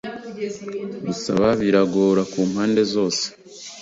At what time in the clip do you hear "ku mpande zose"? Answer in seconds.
2.31-3.23